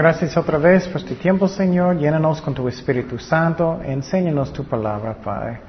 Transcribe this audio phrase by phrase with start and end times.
[0.00, 1.98] Gracias otra vez por este tiempo, Señor.
[1.98, 3.82] Llénanos con tu Espíritu Santo.
[3.84, 5.60] Enséñanos tu palabra, Padre.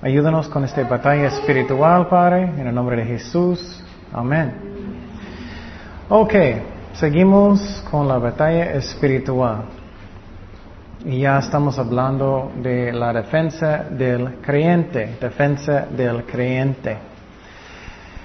[0.00, 3.84] Ayúdanos con esta batalla espiritual, Padre, en el nombre de Jesús.
[4.14, 4.50] Amén.
[6.08, 6.32] Ok,
[6.94, 9.64] seguimos con la batalla espiritual.
[11.04, 16.96] Y ya estamos hablando de la defensa del creyente, defensa del creyente.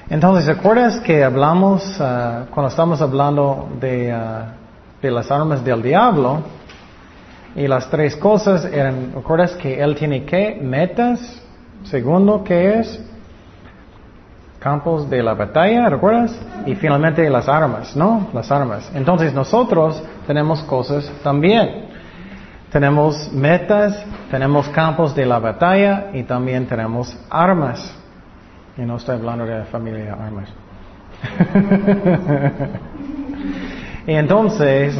[0.09, 4.58] Entonces, ¿recuerdas que hablamos, uh, cuando estamos hablando de, uh,
[5.01, 6.41] de, las armas del diablo,
[7.55, 11.41] y las tres cosas eran, ¿recuerdas que él tiene que metas?
[11.83, 13.03] Segundo, ¿qué es?
[14.59, 16.37] Campos de la batalla, ¿recuerdas?
[16.65, 18.27] Y finalmente las armas, ¿no?
[18.33, 18.91] Las armas.
[18.93, 21.87] Entonces nosotros tenemos cosas también.
[22.71, 27.95] Tenemos metas, tenemos campos de la batalla y también tenemos armas.
[28.77, 30.49] Y no estoy hablando de familia armas.
[34.09, 34.99] y entonces,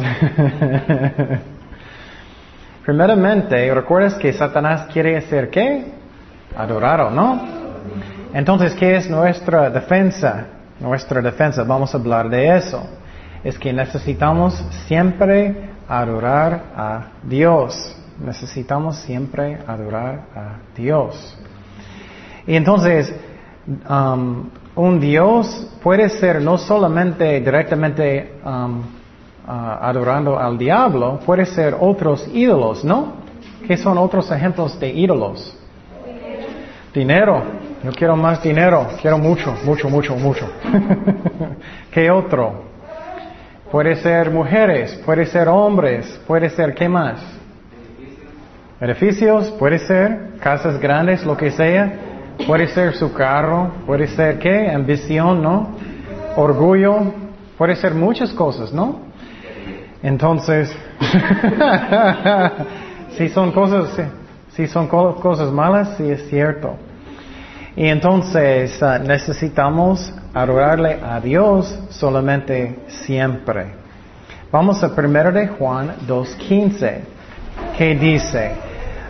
[2.86, 5.84] primeramente, ¿recuerdas que Satanás quiere hacer qué?
[6.56, 7.42] Adorado, ¿no?
[8.32, 10.46] Entonces, ¿qué es nuestra defensa?
[10.78, 12.88] Nuestra defensa, vamos a hablar de eso.
[13.42, 14.54] Es que necesitamos
[14.86, 15.56] siempre
[15.88, 17.96] adorar a Dios.
[18.24, 21.36] Necesitamos siempre adorar a Dios.
[22.46, 23.12] Y entonces,
[23.88, 28.99] um, un Dios puede ser no solamente directamente um,
[29.46, 33.14] uh, adorando al diablo, puede ser otros ídolos, ¿no?
[33.66, 35.56] ¿Qué son otros ejemplos de ídolos?
[36.92, 37.42] Dinero.
[37.84, 38.86] Yo quiero más dinero.
[39.00, 40.48] Quiero mucho, mucho, mucho, mucho.
[41.90, 42.64] ¿Qué otro?
[43.70, 47.20] Puede ser mujeres, puede ser hombres, puede ser qué más?
[48.80, 51.92] Edificios, puede ser casas grandes, lo que sea.
[52.46, 54.70] Puede ser su carro, puede ser qué?
[54.70, 55.68] Ambición, ¿no?
[56.36, 57.12] Orgullo,
[57.58, 59.09] puede ser muchas cosas, ¿no?
[60.02, 60.74] Entonces,
[63.16, 63.90] si son cosas,
[64.52, 66.76] si son cosas malas, sí es cierto.
[67.76, 73.74] Y entonces uh, necesitamos adorarle a Dios solamente siempre.
[74.50, 76.98] Vamos a 1 de Juan 2.15,
[77.78, 78.52] que dice,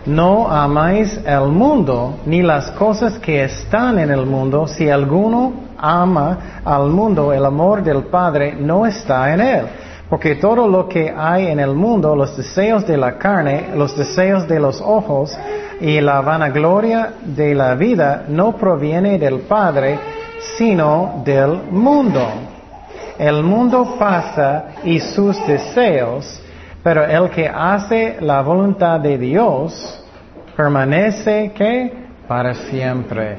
[0.05, 4.67] no amáis el mundo ni las cosas que están en el mundo.
[4.67, 9.65] Si alguno ama al mundo, el amor del Padre no está en él.
[10.11, 14.45] Porque todo lo que hay en el mundo, los deseos de la carne, los deseos
[14.45, 15.33] de los ojos
[15.79, 19.97] y la vanagloria de la vida, no proviene del Padre,
[20.57, 22.27] sino del mundo.
[23.17, 26.43] El mundo pasa y sus deseos,
[26.83, 30.03] pero el que hace la voluntad de Dios
[30.57, 31.89] permanece que
[32.27, 33.37] para siempre.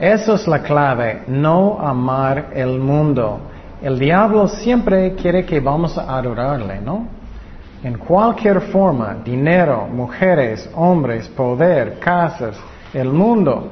[0.00, 3.38] Eso es la clave, no amar el mundo.
[3.80, 7.06] El diablo siempre quiere que vamos a adorarle, ¿no?
[7.82, 12.56] En cualquier forma, dinero, mujeres, hombres, poder, casas,
[12.92, 13.70] el mundo,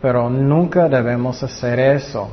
[0.00, 2.30] pero nunca debemos hacer eso.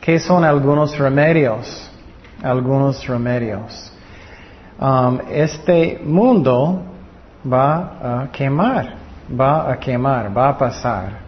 [0.00, 1.90] ¿Qué son algunos remedios?
[2.42, 3.92] Algunos remedios.
[4.80, 6.82] Um, este mundo
[7.50, 8.94] va a quemar,
[9.38, 11.25] va a quemar, va a pasar.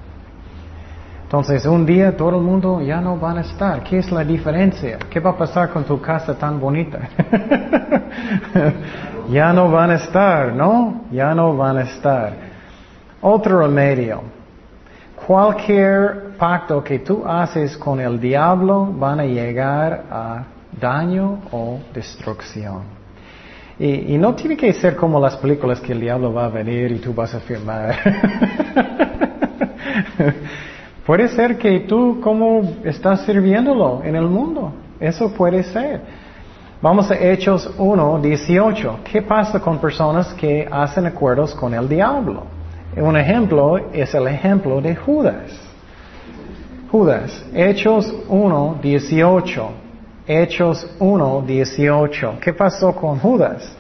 [1.29, 3.85] Entonces, un día todo el mundo ya no van a estar.
[3.85, 4.99] ¿Qué es la diferencia?
[5.11, 7.01] ¿Qué va a pasar con tu casa tan bonita?
[9.31, 11.03] ya no van a estar, ¿no?
[11.13, 12.33] Ya no van a estar.
[13.21, 14.23] Otro remedio.
[15.27, 20.45] Cualquier pacto que tú haces con el diablo van a llegar a
[20.81, 22.85] daño o destrucción.
[23.79, 26.91] Y, y no tiene que ser como las películas que el diablo va a venir
[26.91, 27.97] y tú vas a firmar.
[31.09, 34.75] Puede ser que tú como estás sirviéndolo en el mundo.
[35.01, 36.03] Eso puede ser.
[36.83, 38.99] Vamos a Hechos 1, 18.
[39.11, 42.43] ¿Qué pasa con personas que hacen acuerdos con el diablo?
[42.95, 45.59] Un ejemplo es el ejemplo de Judas.
[46.93, 49.71] Judas, Hechos 1, 18.
[50.27, 52.35] Hechos 1, 18.
[52.39, 53.75] ¿Qué pasó con Judas?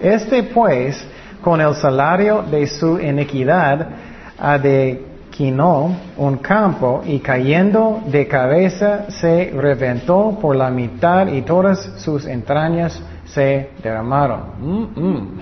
[0.00, 1.06] Este pues,
[1.40, 3.90] con el salario de su iniquidad,
[4.36, 5.07] ha de
[5.38, 12.26] quinó un campo y cayendo de cabeza se reventó por la mitad y todas sus
[12.26, 14.40] entrañas se derramaron.
[14.60, 15.40] Mm, mm.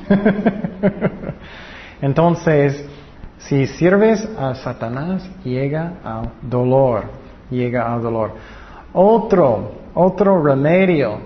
[2.03, 2.85] Entonces,
[3.39, 7.05] si sirves a Satanás, llega al dolor,
[7.49, 8.33] llega al dolor.
[8.93, 11.21] Otro, otro remedio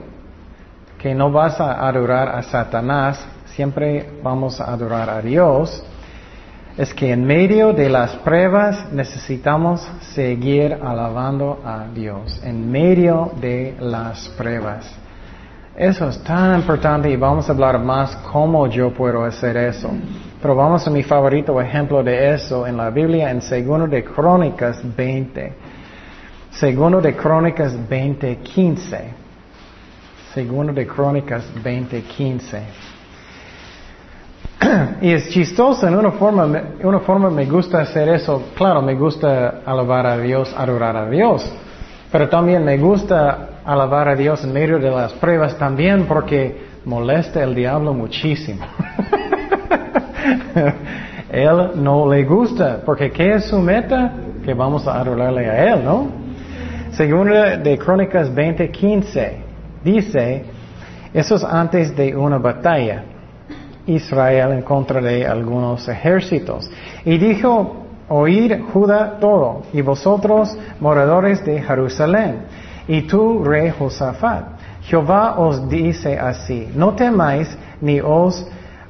[0.96, 5.84] que no vas a adorar a Satanás, siempre vamos a adorar a Dios
[6.80, 13.76] es que en medio de las pruebas necesitamos seguir alabando a Dios, en medio de
[13.78, 14.90] las pruebas.
[15.76, 19.90] Eso es tan importante y vamos a hablar más cómo yo puedo hacer eso.
[20.40, 24.80] Pero vamos a mi favorito ejemplo de eso en la Biblia en Segundo de Crónicas
[24.96, 25.52] 20.
[26.50, 29.04] Segundo de Crónicas 20, 15.
[30.32, 32.89] Segundo de Crónicas 20, 15.
[35.00, 36.46] y es chistoso, en una forma,
[36.82, 38.50] una forma me gusta hacer eso.
[38.54, 41.50] Claro, me gusta alabar a Dios, adorar a Dios.
[42.12, 47.42] Pero también me gusta alabar a Dios en medio de las pruebas también porque molesta
[47.42, 48.66] el diablo muchísimo.
[51.30, 54.12] él no le gusta, porque ¿qué es su meta?
[54.44, 56.08] Que vamos a adorarle a él, ¿no?
[56.92, 59.32] Segunda de Crónicas 20:15
[59.84, 60.44] dice,
[61.14, 63.04] eso es antes de una batalla.
[63.86, 66.70] Israel en contra de algunos ejércitos.
[67.04, 67.76] Y dijo,
[68.08, 72.42] oíd Judá todo, y vosotros moradores de Jerusalén,
[72.88, 74.44] y tú, rey Josafat.
[74.82, 77.48] Jehová os dice así, no temáis
[77.80, 78.46] ni os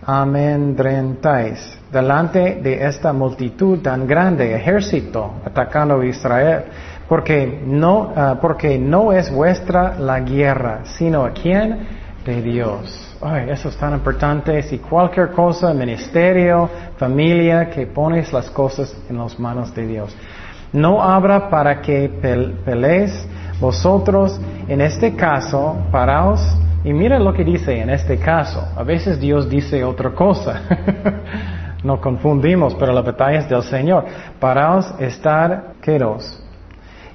[0.06, 6.62] amedrentáis delante de esta multitud tan grande, ejército, atacando a Israel,
[7.08, 11.99] porque no, ah, porque no es vuestra la guerra, sino a quién?
[12.24, 13.16] De Dios.
[13.22, 14.62] Ay, eso es tan importante.
[14.62, 16.68] Si cualquier cosa, ministerio,
[16.98, 20.14] familia, que pones las cosas en las manos de Dios.
[20.72, 22.08] No habrá para que
[22.64, 23.26] pelees
[23.60, 26.40] vosotros, en este caso, paraos.
[26.84, 28.66] Y mira lo que dice en este caso.
[28.76, 30.62] A veces Dios dice otra cosa.
[31.84, 34.04] no confundimos, pero la batalla es del Señor.
[34.38, 36.42] Paraos, estar quedos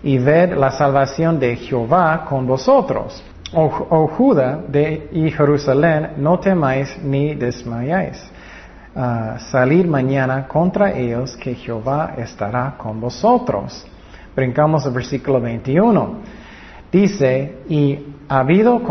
[0.04, 3.24] y ver la salvación de Jehová con vosotros.
[3.58, 8.22] Oh, Judá de, y Jerusalén, no temáis ni desmayáis.
[8.94, 13.86] Uh, salir mañana contra ellos, que Jehová estará con vosotros.
[14.36, 16.16] Brincamos al versículo 21.
[16.92, 17.98] Dice, y
[18.28, 18.82] ha habido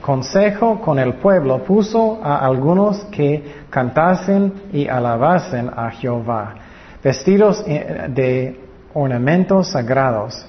[0.00, 6.54] consejo con el pueblo, puso a algunos que cantasen y alabasen a Jehová,
[7.02, 8.58] vestidos eh, de
[8.94, 10.46] ornamentos sagrados.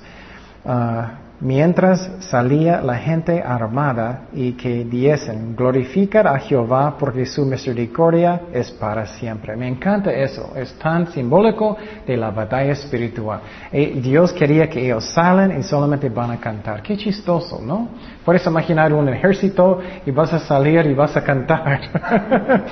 [0.64, 8.42] Uh, mientras salía la gente armada y que diesen, glorificar a Jehová porque su misericordia
[8.54, 9.56] es para siempre.
[9.56, 13.42] Me encanta eso, es tan simbólico de la batalla espiritual.
[13.72, 16.82] Dios quería que ellos salen y solamente van a cantar.
[16.82, 17.90] Qué chistoso, ¿no?
[18.24, 21.82] Puedes imaginar un ejército y vas a salir y vas a cantar.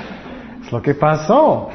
[0.61, 1.69] es lo que pasó.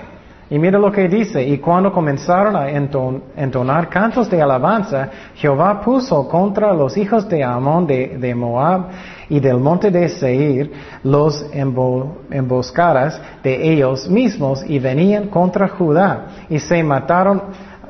[0.50, 6.26] Y mira lo que dice, y cuando comenzaron a entonar cantos de alabanza, Jehová puso
[6.26, 8.86] contra los hijos de Amón de, Moab
[9.28, 10.72] y del monte de Seir
[11.04, 17.42] los emboscadas de ellos mismos y venían contra Judá y se mataron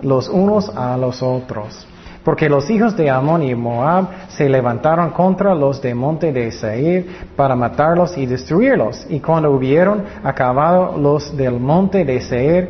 [0.02, 1.87] los unos a los otros.
[2.28, 7.06] Porque los hijos de Amón y Moab se levantaron contra los de monte de Seir
[7.34, 9.06] para matarlos y destruirlos.
[9.08, 12.68] Y cuando hubieron acabado los del monte de Seir,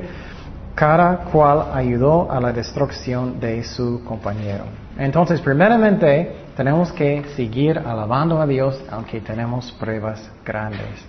[0.76, 4.62] cada cual ayudó a la destrucción de su compañero.
[4.96, 11.04] Entonces, primeramente, tenemos que seguir alabando a Dios aunque tenemos pruebas grandes.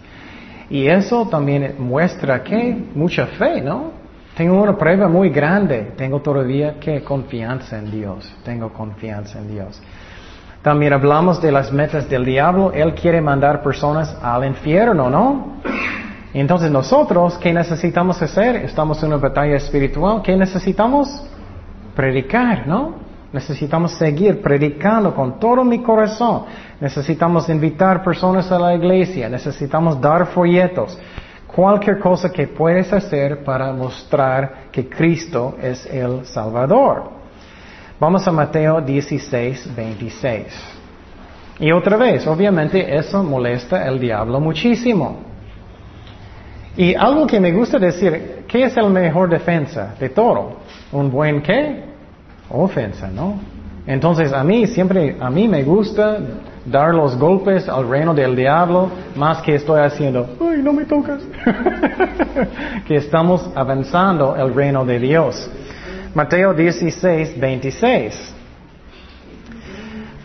[0.72, 3.99] Y eso también muestra que mucha fe, ¿no?
[4.40, 5.92] Tengo una prueba muy grande.
[5.98, 8.34] Tengo todavía que confianza en Dios.
[8.46, 9.82] Tengo confianza en Dios.
[10.62, 12.72] También hablamos de las metas del diablo.
[12.74, 15.58] Él quiere mandar personas al infierno, ¿no?
[16.34, 18.56] Entonces nosotros, ¿qué necesitamos hacer?
[18.56, 20.22] Estamos en una batalla espiritual.
[20.22, 21.22] ¿Qué necesitamos?
[21.94, 22.94] Predicar, ¿no?
[23.34, 26.44] Necesitamos seguir predicando con todo mi corazón.
[26.80, 29.28] Necesitamos invitar personas a la iglesia.
[29.28, 30.98] Necesitamos dar folletos
[31.54, 37.12] cualquier cosa que puedes hacer para mostrar que Cristo es el Salvador.
[38.00, 40.46] Vamos a Mateo 16, 26.
[41.60, 45.18] Y otra vez, obviamente eso molesta al diablo muchísimo.
[46.78, 50.60] Y algo que me gusta decir, ¿qué es el mejor defensa de todo?
[50.94, 51.84] ¿Un buen qué?
[52.50, 53.40] Ofensa, ¿no?
[53.86, 56.20] Entonces a mí siempre, a mí me gusta
[56.66, 61.22] dar los golpes al reino del diablo más que estoy haciendo, ay, no me tocas,
[62.88, 65.50] que estamos avanzando el reino de Dios.
[66.14, 68.36] Mateo 16, 26.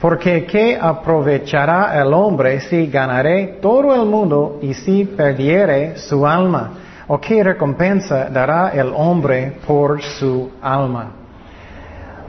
[0.01, 6.73] Porque ¿qué aprovechará el hombre si ganaré todo el mundo y si perdiere su alma?
[7.07, 11.13] ¿O qué recompensa dará el hombre por su alma?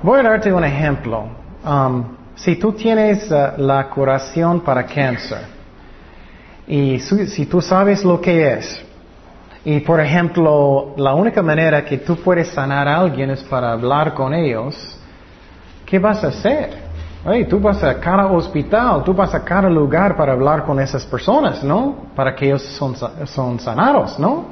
[0.01, 1.25] Voy a darte un ejemplo.
[1.65, 2.03] Um,
[2.35, 5.55] si tú tienes uh, la curación para cáncer
[6.67, 8.85] y si tú sabes lo que es,
[9.63, 14.13] y por ejemplo, la única manera que tú puedes sanar a alguien es para hablar
[14.13, 14.75] con ellos,
[15.85, 16.85] ¿qué vas a hacer?
[17.25, 21.03] Oye, tú vas a cada hospital, tú vas a cada lugar para hablar con esas
[21.05, 22.09] personas, ¿no?
[22.15, 22.61] Para que ellos
[23.25, 24.45] son sanados, ¿no?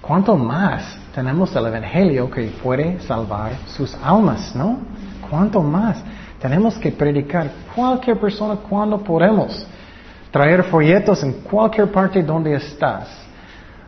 [0.00, 4.78] ¿Cuánto más tenemos el Evangelio que puede salvar sus almas, ¿no?
[5.28, 6.02] ¿Cuánto más?
[6.40, 9.66] Tenemos que predicar cualquier persona cuando podemos.
[10.30, 13.08] Traer folletos en cualquier parte donde estás.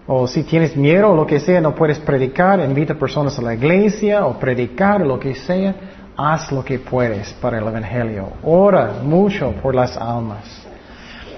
[0.07, 3.55] O si tienes miedo o lo que sea, no puedes predicar, invita personas a la
[3.55, 5.75] iglesia o predicar lo que sea.
[6.17, 8.33] Haz lo que puedes para el Evangelio.
[8.43, 10.67] Ora mucho por las almas.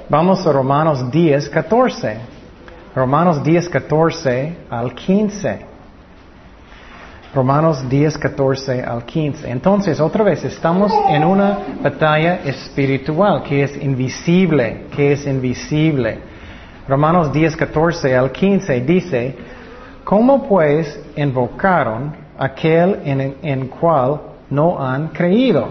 [0.09, 2.17] Vamos a Romanos 10, 14.
[2.95, 5.72] Romanos 10, 14 al 15.
[7.35, 9.51] Romanos 10, 14 al 15.
[9.51, 16.19] Entonces, otra vez, estamos en una batalla espiritual que es invisible, que es invisible.
[16.87, 19.37] Romanos 10, 14 al 15 dice,
[20.05, 24.21] ¿cómo pues invocaron aquel en, en cual
[24.51, 25.69] no han creído?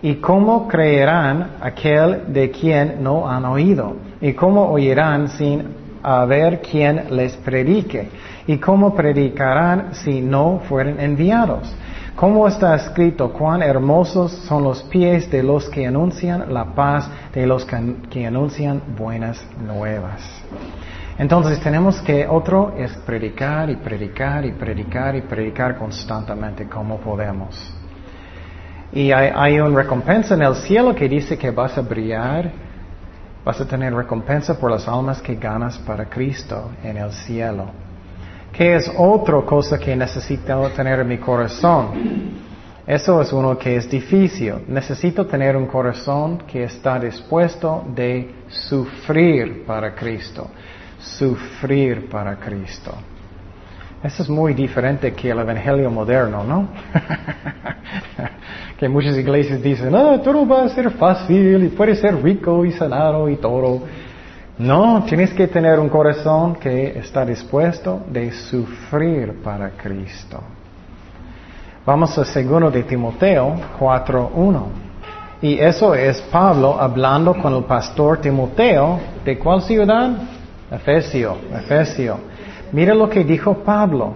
[0.00, 3.96] ¿Y cómo creerán aquel de quien no han oído?
[4.22, 8.08] ¿Y cómo oirán sin haber quien les predique?
[8.46, 11.72] ¿Y cómo predicarán si no fueren enviados?
[12.16, 17.46] ¿Cómo está escrito, cuán hermosos son los pies de los que anuncian la paz, de
[17.46, 20.20] los que, anuncian buenas nuevas?
[21.18, 27.74] Entonces tenemos que otro es predicar y predicar y predicar y predicar constantemente como podemos.
[28.92, 32.52] Y hay, hay una recompensa en el cielo que dice que vas a brillar,
[33.44, 37.66] vas a tener recompensa por las almas que ganas para Cristo en el cielo.
[38.52, 42.42] ¿Qué es otra cosa que necesito tener en mi corazón?
[42.86, 44.54] Eso es uno que es difícil.
[44.68, 50.50] Necesito tener un corazón que está dispuesto de sufrir para Cristo.
[50.98, 52.92] Sufrir para Cristo.
[54.02, 56.68] Eso es muy diferente que el Evangelio moderno, ¿no?
[58.76, 62.72] que muchas iglesias dicen, ah, todo va a ser fácil y puede ser rico y
[62.72, 63.82] sanado y todo.
[64.58, 70.40] No, tienes que tener un corazón que está dispuesto de sufrir para Cristo.
[71.86, 74.62] Vamos a segundo de Timoteo 4.1.
[75.42, 78.98] Y eso es Pablo hablando con el pastor Timoteo.
[79.24, 80.10] ¿De cuál ciudad?
[80.72, 82.31] Efesio, Efesio.
[82.72, 84.14] Mira lo que dijo Pablo.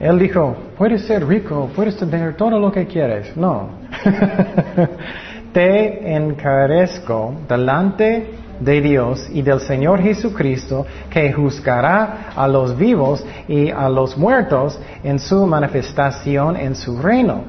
[0.00, 3.36] Él dijo, puedes ser rico, puedes tener todo lo que quieres.
[3.36, 3.68] No.
[5.52, 13.70] Te encarezco delante de Dios y del Señor Jesucristo que juzgará a los vivos y
[13.70, 17.44] a los muertos en su manifestación en su reino.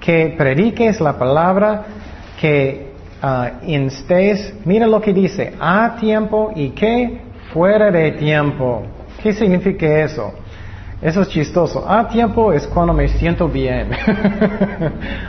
[0.00, 1.84] Que prediques la palabra,
[2.40, 2.92] que
[3.22, 7.20] uh, instes, mira lo que dice, a tiempo y que
[7.52, 8.82] fuera de tiempo.
[9.22, 10.32] ¿Qué significa eso?
[11.00, 11.88] Eso es chistoso.
[11.88, 13.90] A tiempo es cuando me siento bien.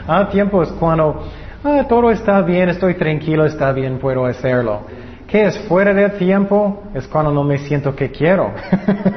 [0.06, 1.24] a tiempo es cuando
[1.64, 4.82] ah, todo está bien, estoy tranquilo, está bien, puedo hacerlo.
[5.26, 6.82] ¿Qué es fuera de tiempo?
[6.94, 8.52] Es cuando no me siento que quiero.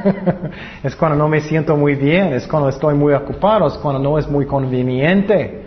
[0.83, 2.33] es cuando no me siento muy bien.
[2.33, 3.67] Es cuando estoy muy ocupado.
[3.67, 5.65] Es cuando no es muy conveniente.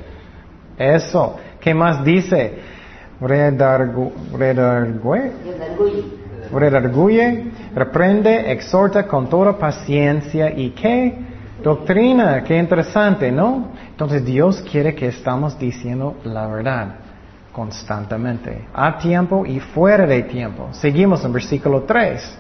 [0.77, 1.37] Eso.
[1.61, 2.59] ¿Qué más dice?
[3.21, 4.11] Redarguye.
[6.53, 7.45] Redarguye.
[7.75, 10.51] Reprende, exhorta con toda paciencia.
[10.51, 11.15] ¿Y qué?
[11.63, 12.43] Doctrina.
[12.43, 13.69] Qué interesante, ¿no?
[13.91, 16.95] Entonces Dios quiere que estamos diciendo la verdad
[17.53, 20.69] constantemente, a tiempo y fuera de tiempo.
[20.73, 22.39] Seguimos en versículo 3.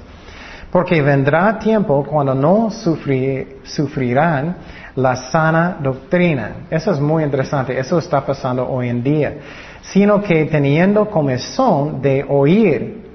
[0.70, 4.56] Porque vendrá tiempo cuando no sufrirán
[4.94, 6.66] la sana doctrina.
[6.70, 7.76] Eso es muy interesante.
[7.76, 9.34] Eso está pasando hoy en día.
[9.80, 13.09] Sino que teniendo comezón de oír,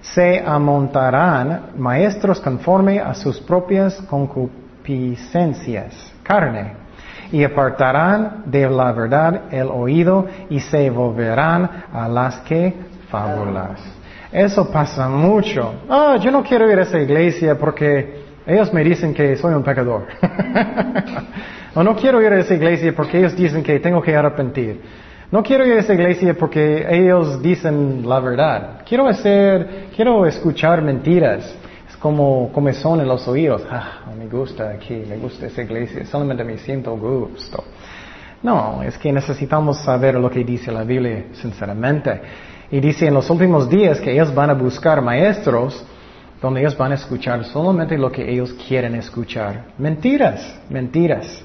[0.00, 6.88] se amontarán maestros conforme a sus propias concupiscencias, carne
[7.30, 12.74] y apartarán de la verdad el oído y se volverán a las que
[13.10, 13.80] fábulas.
[14.32, 15.74] Eso pasa mucho.
[15.88, 19.62] Ah, yo no quiero ir a esa iglesia porque ellos me dicen que soy un
[19.62, 20.06] pecador.
[21.74, 24.82] o no quiero ir a esa iglesia porque ellos dicen que tengo que arrepentir.
[25.30, 28.80] No quiero ir a esa iglesia porque ellos dicen la verdad.
[28.88, 31.54] Quiero hacer, quiero escuchar mentiras
[32.00, 33.62] como comezón en los oídos.
[33.70, 37.62] Ah, me gusta aquí, me gusta esa iglesia, solamente me siento gusto.
[38.42, 42.20] No, es que necesitamos saber lo que dice la Biblia sinceramente.
[42.70, 45.84] Y dice en los últimos días que ellos van a buscar maestros
[46.40, 49.72] donde ellos van a escuchar solamente lo que ellos quieren escuchar.
[49.76, 51.44] Mentiras, mentiras.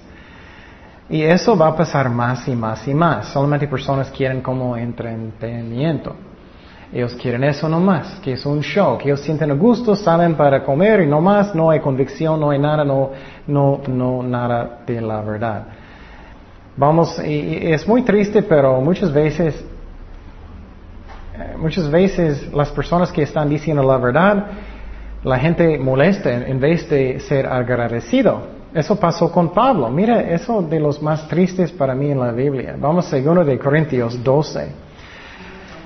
[1.13, 3.27] Y eso va a pasar más y más y más.
[3.27, 6.15] Solamente personas quieren como entretenimiento.
[6.91, 10.63] Ellos quieren eso nomás, que es un show, que ellos sienten a gusto, salen para
[10.63, 13.11] comer y no más, no hay convicción, no hay nada, no,
[13.45, 15.67] no, no, nada de la verdad.
[16.75, 19.63] Vamos, y es muy triste, pero muchas veces,
[21.37, 24.47] eh, muchas veces las personas que están diciendo la verdad,
[25.23, 28.62] la gente molesta en vez de ser agradecido.
[28.73, 29.89] Eso pasó con Pablo.
[29.89, 32.75] Mira, eso de los más tristes para mí en la Biblia.
[32.79, 34.67] Vamos a 2 de Corintios 12.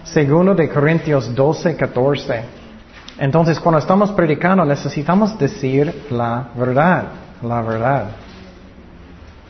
[0.05, 2.41] Segundo de Corintios 12, 14.
[3.19, 7.03] Entonces, cuando estamos predicando, necesitamos decir la verdad,
[7.41, 8.05] la verdad,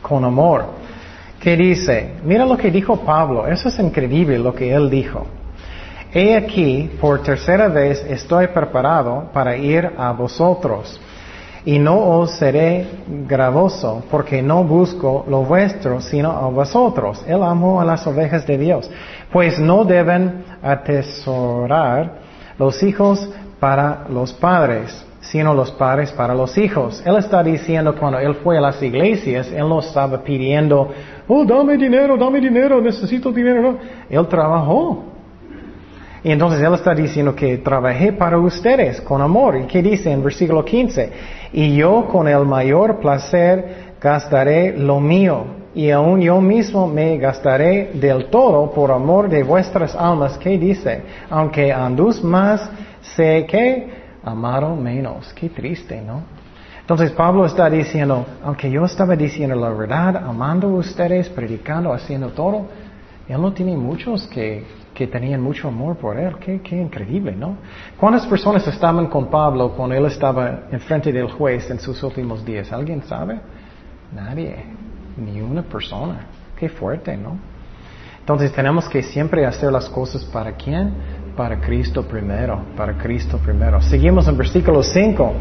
[0.02, 0.64] con amor.
[1.38, 2.14] ¿Qué dice?
[2.24, 3.46] Mira lo que dijo Pablo.
[3.46, 5.24] Eso es increíble lo que él dijo.
[6.12, 10.98] He aquí, por tercera vez estoy preparado para ir a vosotros
[11.68, 12.86] y no os seré
[13.26, 17.22] gravoso, porque no busco lo vuestro, sino a vosotros.
[17.28, 18.90] Él amó a las ovejas de Dios,
[19.30, 22.20] pues no deben atesorar
[22.58, 23.28] los hijos
[23.60, 27.02] para los padres, sino los padres para los hijos.
[27.04, 30.88] Él está diciendo cuando él fue a las iglesias, él no estaba pidiendo,
[31.28, 33.76] oh, dame dinero, dame dinero, necesito dinero.
[34.08, 35.17] Él trabajó.
[36.22, 39.56] Y entonces Él está diciendo que trabajé para ustedes con amor.
[39.56, 41.12] ¿Y qué dice en versículo 15?
[41.52, 45.58] Y yo con el mayor placer gastaré lo mío.
[45.74, 50.36] Y aún yo mismo me gastaré del todo por amor de vuestras almas.
[50.38, 51.02] ¿Qué dice?
[51.30, 52.68] Aunque andus más,
[53.00, 53.88] sé que
[54.24, 55.32] amaron menos.
[55.34, 56.38] Qué triste, ¿no?
[56.80, 62.30] Entonces Pablo está diciendo, aunque yo estaba diciendo la verdad, amando a ustedes, predicando, haciendo
[62.30, 62.66] todo,
[63.28, 64.64] Él no tiene muchos que
[64.98, 66.34] que tenían mucho amor por él.
[66.40, 67.58] Qué, qué, increíble, ¿no?
[67.96, 72.72] ¿Cuántas personas estaban con Pablo cuando él estaba enfrente del juez en sus últimos días?
[72.72, 73.38] ¿Alguien sabe?
[74.12, 74.56] Nadie,
[75.16, 76.26] ni una persona.
[76.56, 77.38] Qué fuerte, ¿no?
[78.18, 80.92] Entonces tenemos que siempre hacer las cosas para quién?
[81.36, 83.80] Para Cristo primero, para Cristo primero.
[83.80, 85.32] Seguimos en versículo 5.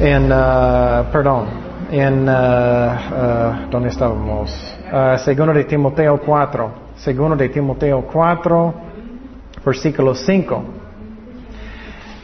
[0.00, 1.48] En, uh, perdón,
[1.90, 4.77] en, uh, uh, ¿dónde estábamos?
[5.18, 6.88] Segundo de Timoteo 4.
[6.96, 8.74] Segundo de Timoteo 4,
[9.64, 10.64] versículo 5.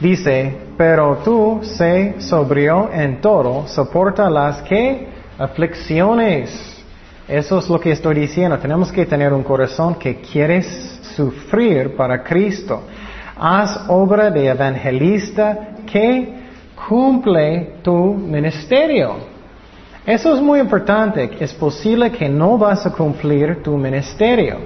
[0.00, 6.82] Dice, pero tú sé sobrio en todo, soporta las que aflicciones.
[7.28, 8.58] Eso es lo que estoy diciendo.
[8.58, 12.82] Tenemos que tener un corazón que quieres sufrir para Cristo.
[13.36, 16.34] Haz obra de evangelista que
[16.88, 19.33] cumple tu ministerio.
[20.06, 21.30] Eso es muy importante.
[21.40, 24.58] Es posible que no vas a cumplir tu ministerio.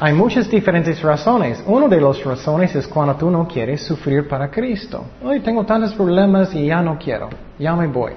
[0.00, 1.62] Hay muchas diferentes razones.
[1.66, 5.04] Una de las razones es cuando tú no quieres sufrir para Cristo.
[5.22, 7.28] Hoy tengo tantos problemas y ya no quiero.
[7.58, 8.12] Ya me voy.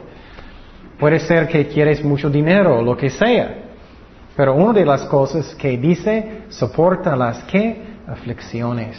[0.99, 3.57] Puede ser que quieres mucho dinero o lo que sea.
[4.35, 8.97] Pero una de las cosas que dice, soporta las que aflicciones.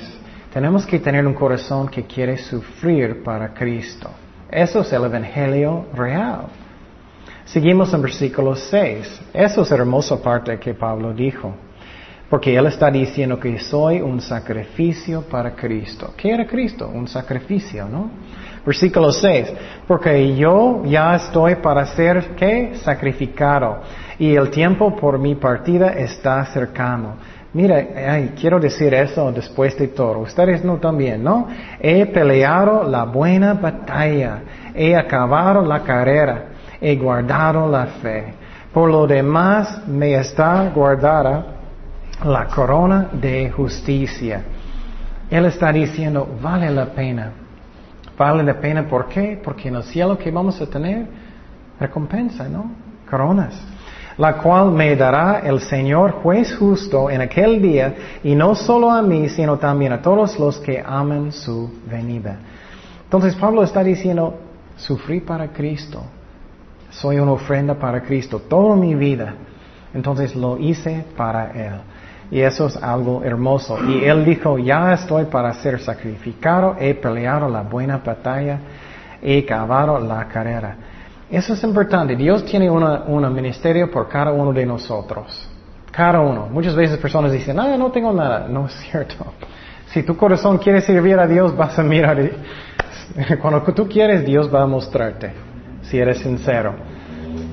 [0.53, 4.09] Tenemos que tener un corazón que quiere sufrir para Cristo.
[4.51, 6.47] Eso es el Evangelio real.
[7.53, 9.21] Seguimos en versículo 6.
[9.35, 11.55] Eso es la hermosa parte que Pablo dijo.
[12.31, 16.15] Porque él está diciendo que soy un sacrificio para Cristo.
[16.17, 16.89] ¿Qué era Cristo?
[16.89, 18.11] Un sacrificio, ¿no?
[18.65, 19.53] Versículo 6.
[19.87, 22.73] Porque yo ya estoy para ser, ¿qué?
[22.77, 23.83] Sacrificado.
[24.19, 27.17] Y el tiempo por mi partida está cercano.
[27.53, 27.87] Mira,
[28.35, 30.21] quiero decir eso después de todo.
[30.21, 31.49] Ustedes no también, ¿no?
[31.79, 34.41] He peleado la buena batalla.
[34.75, 36.52] He acabado la carrera
[36.83, 38.35] he guardado la fe.
[38.75, 41.47] Por lo demás me está guardada
[42.25, 44.43] la corona de justicia.
[45.31, 47.33] Él está diciendo, vale la pena.
[48.19, 49.41] Vale la pena, ¿por qué?
[49.43, 51.07] Porque en el cielo que vamos a tener
[51.81, 52.71] recompensa, ¿no?
[53.09, 53.59] Coronas.
[54.19, 59.01] La cual me dará el Señor juez justo en aquel día, y no solo a
[59.01, 62.37] mí, sino también a todos los que aman su venida.
[63.05, 64.39] Entonces Pablo está diciendo,
[64.77, 66.03] sufrí para Cristo,
[66.93, 69.35] soy una ofrenda para Cristo toda mi vida.
[69.95, 71.81] Entonces lo hice para Él.
[72.31, 73.79] Y eso es algo hermoso.
[73.85, 78.59] Y Él dijo, ya estoy para ser sacrificado, he peleado la buena batalla,
[79.21, 80.77] he acabado la carrera.
[81.31, 82.15] Eso es importante.
[82.15, 85.49] Dios tiene un ministerio por cada uno de nosotros.
[85.91, 86.49] Cada uno.
[86.51, 88.49] Muchas veces personas dicen, ah, no tengo nada.
[88.49, 89.33] No es cierto.
[89.89, 92.19] Si tu corazón quiere servir a Dios, vas a mirar.
[93.41, 95.52] Cuando tú quieres, Dios va a mostrarte
[95.83, 96.75] si eres sincero.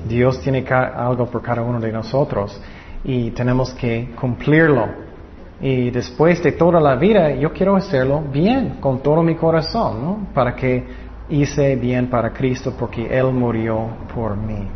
[0.08, 2.60] Dios tiene algo por cada uno de nosotros
[3.04, 4.88] y tenemos que cumplirlo.
[5.60, 10.26] Y después de toda la vida, yo quiero hacerlo bien, con todo mi corazón, ¿no?
[10.32, 10.84] Para que
[11.28, 14.66] hice bien para Cristo porque Él murió por mí.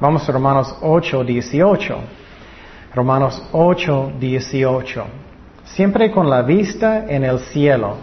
[0.00, 1.96] Vamos a Romanos 8, 18.
[2.94, 5.04] Romanos 8, 18.
[5.64, 7.96] Siempre con la vista en el cielo.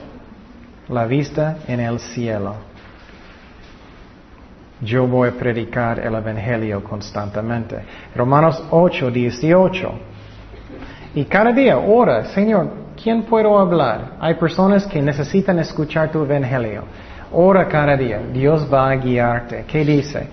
[0.87, 2.68] La vista en el cielo.
[4.81, 7.77] Yo voy a predicar el Evangelio constantemente.
[8.15, 9.91] Romanos 8, 18.
[11.15, 12.69] Y cada día ora, Señor,
[13.01, 14.13] ¿quién puedo hablar?
[14.19, 16.83] Hay personas que necesitan escuchar tu Evangelio.
[17.31, 19.65] Ora cada día, Dios va a guiarte.
[19.67, 20.27] ¿Qué dice?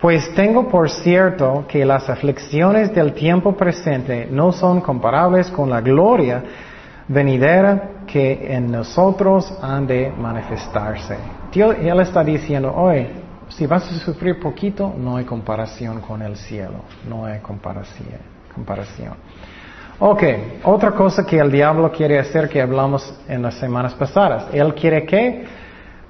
[0.00, 5.80] Pues tengo por cierto que las aflicciones del tiempo presente no son comparables con la
[5.80, 6.42] gloria
[7.08, 11.16] venidera que en nosotros han de manifestarse.
[11.52, 13.06] Dios, Él está diciendo hoy,
[13.58, 18.20] si vas a sufrir poquito, no hay comparación con el cielo, no hay comparación.
[18.54, 19.14] comparación.
[19.98, 20.22] Ok,
[20.62, 25.04] otra cosa que el diablo quiere hacer que hablamos en las semanas pasadas, él quiere
[25.04, 25.44] que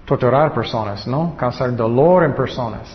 [0.05, 1.37] torturar personas, ¿no?
[1.39, 2.87] Causar dolor en personas.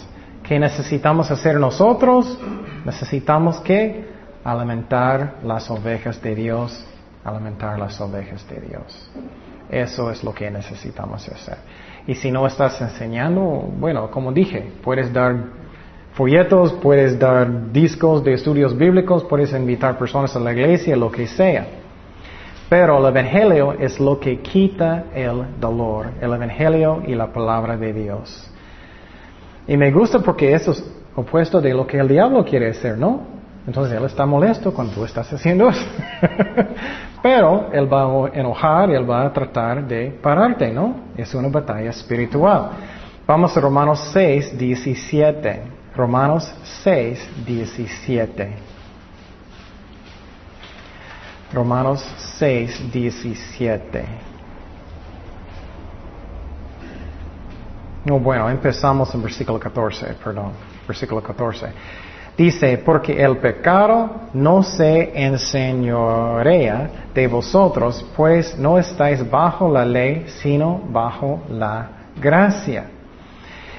[0.43, 2.39] ¿Qué necesitamos hacer nosotros?
[2.85, 4.07] Necesitamos que
[4.43, 6.85] alimentar las ovejas de Dios
[7.23, 9.09] alimentar las ovejas de Dios.
[9.69, 11.57] Eso es lo que necesitamos hacer.
[12.05, 15.35] Y si no estás enseñando, bueno, como dije, puedes dar
[16.13, 21.27] folletos, puedes dar discos de estudios bíblicos, puedes invitar personas a la iglesia, lo que
[21.27, 21.65] sea.
[22.69, 27.93] Pero el Evangelio es lo que quita el dolor, el Evangelio y la palabra de
[27.93, 28.49] Dios.
[29.67, 30.83] Y me gusta porque eso es
[31.15, 33.32] opuesto de lo que el diablo quiere hacer, ¿no?
[33.65, 35.85] Entonces Él está molesto cuando tú estás haciendo eso.
[37.23, 40.95] Pero Él va a enojar Él va a tratar de pararte, ¿no?
[41.15, 42.69] Es una batalla espiritual.
[43.25, 45.61] Vamos a Romanos 6, 17.
[45.95, 48.55] Romanos 6, 17.
[51.53, 52.03] Romanos
[52.39, 54.05] 6, 17.
[58.05, 60.51] No, bueno, empezamos en versículo 14, perdón,
[60.85, 61.67] versículo 14.
[62.37, 70.25] Dice, porque el pecado no se enseñorea de vosotros, pues no estáis bajo la ley,
[70.41, 72.85] sino bajo la gracia.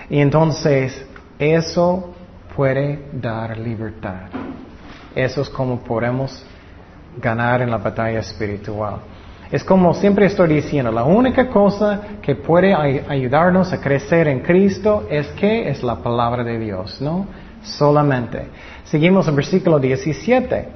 [0.08, 1.04] Y entonces,
[1.38, 2.14] eso
[2.54, 4.28] puede dar libertad.
[5.14, 6.44] Eso es como podemos
[7.20, 8.98] ganar en la batalla espiritual.
[9.50, 15.06] Es como siempre estoy diciendo, la única cosa que puede ayudarnos a crecer en Cristo
[15.10, 17.26] es que es la palabra de Dios, ¿no?
[17.64, 18.48] Solamente.
[18.84, 20.68] Seguimos en versículo 17.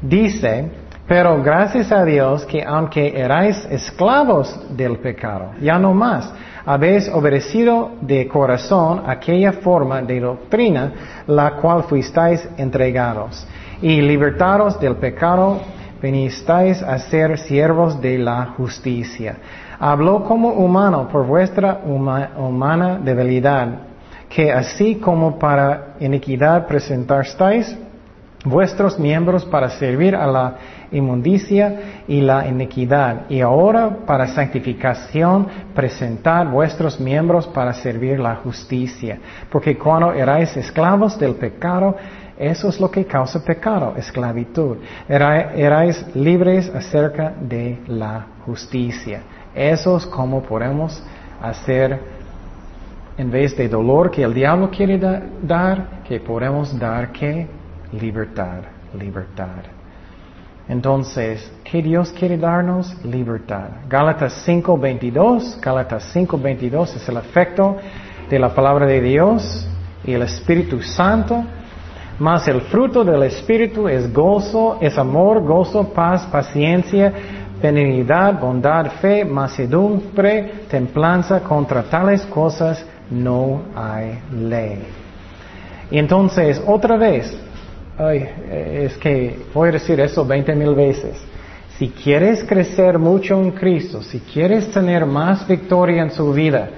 [0.00, 0.70] Dice,
[1.06, 6.32] pero gracias a Dios que aunque erais esclavos del pecado, ya no más,
[6.64, 10.92] habéis obedecido de corazón aquella forma de doctrina
[11.26, 13.46] la cual fuisteis entregados,
[13.80, 15.60] y libertados del pecado,
[16.00, 19.36] venisteis a ser siervos de la justicia.
[19.78, 23.91] Habló como humano por vuestra humana debilidad
[24.34, 27.76] que así como para iniquidad presentasteis
[28.44, 30.54] vuestros miembros para servir a la
[30.90, 39.18] inmundicia y la iniquidad, y ahora para santificación presentad vuestros miembros para servir la justicia.
[39.50, 41.96] Porque cuando erais esclavos del pecado,
[42.38, 44.78] eso es lo que causa pecado, esclavitud.
[45.08, 49.20] erais libres acerca de la justicia.
[49.54, 51.02] Eso es como podemos
[51.40, 52.21] hacer
[53.22, 57.46] en vez de dolor que el diablo quiere dar, que podemos dar que
[57.92, 58.62] libertad,
[58.98, 59.62] libertad.
[60.68, 62.92] Entonces, ¿qué Dios quiere darnos?
[63.04, 63.68] Libertad.
[63.88, 67.76] Gálatas 5:22, Gálatas 5:22 es el efecto
[68.28, 69.68] de la palabra de Dios
[70.04, 71.44] y el Espíritu Santo.
[72.18, 77.12] Mas el fruto del Espíritu es gozo, es amor, gozo, paz, paciencia,
[77.62, 81.40] benignidad, bondad, fe, macedumbre, templanza.
[81.40, 84.82] Contra tales cosas no hay ley.
[85.90, 87.36] Y entonces, otra vez,
[88.50, 91.22] es que voy a decir eso veinte mil veces.
[91.78, 96.68] Si quieres crecer mucho en Cristo, si quieres tener más victoria en su vida,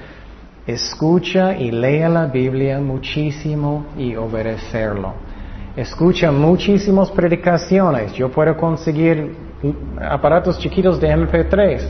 [0.67, 5.13] escucha y lea la Biblia muchísimo y obedecerlo.
[5.77, 8.13] Escucha muchísimas predicaciones.
[8.15, 9.37] Yo puedo conseguir
[10.01, 11.83] aparatos chiquitos de MP3.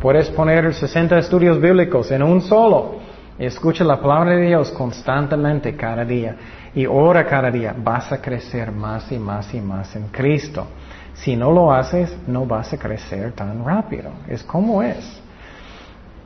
[0.00, 2.96] Puedes poner 60 estudios bíblicos en un solo.
[3.38, 6.36] Escucha la palabra de Dios constantemente cada día
[6.74, 7.74] y ora cada día.
[7.76, 10.66] Vas a crecer más y más y más en Cristo.
[11.14, 14.10] Si no lo haces, no vas a crecer tan rápido.
[14.28, 15.20] Es como es.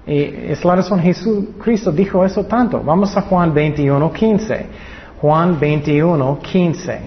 [0.06, 2.80] Y es la razón Jesús, Cristo dijo eso tanto.
[2.80, 4.66] Vamos a Juan 21, 15.
[5.20, 7.00] Juan 21, 15.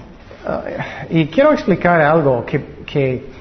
[0.45, 3.38] Uh, y quiero explicar algo que, que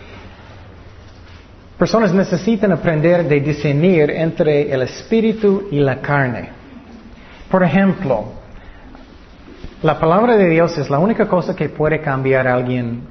[1.79, 6.49] Personas necesitan aprender de discernir entre el espíritu y la carne.
[7.49, 8.25] Por ejemplo,
[9.83, 13.03] la palabra de Dios es la única cosa que puede cambiar a alguien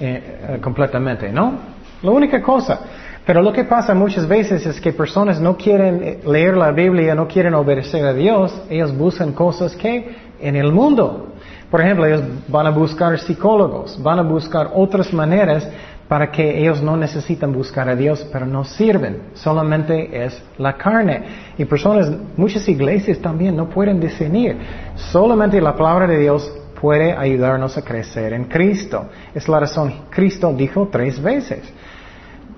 [0.00, 1.58] eh, eh, completamente, ¿no?
[2.02, 2.80] La única cosa.
[3.26, 7.28] Pero lo que pasa muchas veces es que personas no quieren leer la Biblia, no
[7.28, 11.34] quieren obedecer a Dios, ellos buscan cosas que en el mundo.
[11.70, 15.68] Por ejemplo, ellos van a buscar psicólogos, van a buscar otras maneras
[16.08, 19.30] para que ellos no necesitan buscar a Dios, pero no sirven.
[19.34, 21.24] Solamente es la carne.
[21.58, 24.56] Y personas, muchas iglesias también no pueden discernir.
[24.94, 29.06] Solamente la palabra de Dios puede ayudarnos a crecer en Cristo.
[29.34, 29.92] Es la razón.
[30.10, 31.62] Cristo dijo tres veces.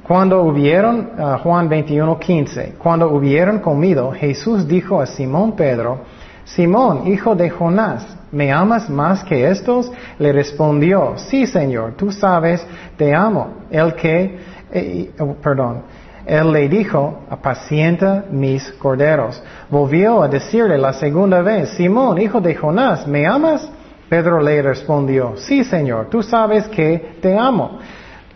[0.02, 6.00] Cuando hubieron, uh, Juan 21, 15, cuando hubieron comido, Jesús dijo a Simón Pedro,
[6.44, 9.90] Simón, hijo de Jonás, ¿me amas más que estos?
[10.18, 12.64] Le respondió, sí, Señor, tú sabes,
[12.96, 13.64] te amo.
[13.70, 14.38] El que,
[14.72, 15.82] eh, oh, perdón,
[16.26, 19.42] él le dijo, apacienta mis corderos.
[19.70, 23.66] Volvió a decirle la segunda vez, Simón, hijo de Jonás, ¿me amas?
[24.08, 27.78] Pedro le respondió, sí, Señor, tú sabes que te amo.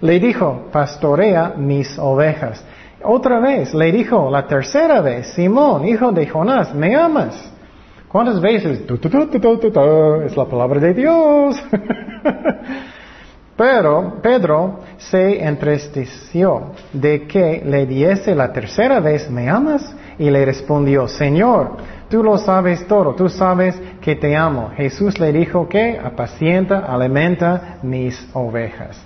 [0.00, 2.64] Le dijo, pastorea mis ovejas.
[3.04, 7.52] Otra vez le dijo, la tercera vez, Simón, hijo de Jonás, ¿me amas?
[8.12, 8.82] ¿Cuántas veces?
[8.86, 11.56] es la palabra de Dios.
[13.56, 19.96] Pero Pedro se entristeció de que le diese la tercera vez, ¿me amas?
[20.18, 21.78] Y le respondió, Señor,
[22.10, 24.72] tú lo sabes todo, tú sabes que te amo.
[24.76, 29.02] Jesús le dijo que apacienta, alimenta mis ovejas.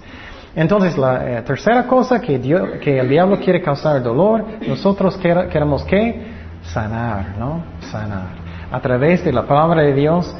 [0.56, 2.40] Entonces, la eh, tercera cosa que,
[2.82, 6.26] que el diablo quiere causar dolor, nosotros queremos que
[6.62, 7.62] sanar, ¿no?
[7.92, 10.34] Sanar a través de la palabra de Dios,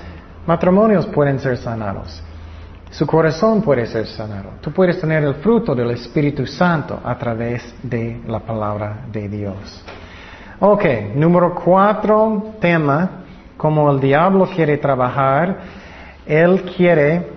[0.46, 2.22] matrimonios pueden ser sanados.
[2.90, 4.50] Su corazón puede ser sanado.
[4.60, 9.84] Tú puedes tener el fruto del Espíritu Santo a través de la palabra de Dios.
[10.60, 10.84] Ok,
[11.14, 13.24] número cuatro, tema,
[13.56, 15.58] como el diablo quiere trabajar,
[16.24, 17.28] él quiere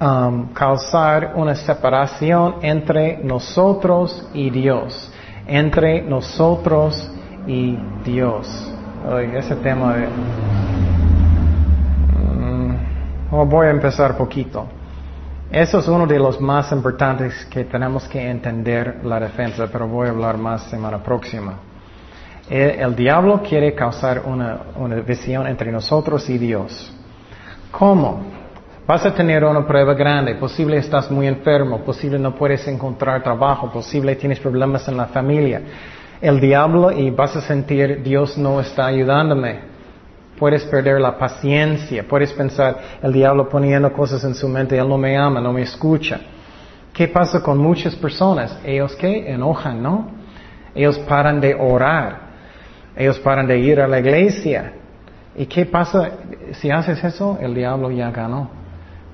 [0.00, 5.12] um, causar una separación entre nosotros y Dios,
[5.46, 7.10] entre nosotros
[7.46, 8.75] y Dios
[9.34, 10.08] ese tema de...
[13.30, 14.66] Mm, voy a empezar poquito.
[15.50, 20.08] Eso es uno de los más importantes que tenemos que entender la defensa, pero voy
[20.08, 21.54] a hablar más semana próxima.
[22.48, 26.92] El, diablo quiere causar una, una visión entre nosotros y Dios.
[27.70, 28.24] ¿Cómo?
[28.86, 33.70] Vas a tener una prueba grande, posible estás muy enfermo, posible no puedes encontrar trabajo,
[33.70, 35.62] posible tienes problemas en la familia
[36.20, 39.60] el diablo y vas a sentir Dios no está ayudándome.
[40.38, 44.98] Puedes perder la paciencia, puedes pensar el diablo poniendo cosas en su mente, él no
[44.98, 46.20] me ama, no me escucha.
[46.92, 48.58] ¿Qué pasa con muchas personas?
[48.64, 50.10] Ellos que enojan, ¿no?
[50.74, 52.20] Ellos paran de orar,
[52.96, 54.72] ellos paran de ir a la iglesia.
[55.36, 56.10] ¿Y qué pasa
[56.52, 57.38] si haces eso?
[57.40, 58.50] El diablo ya ganó.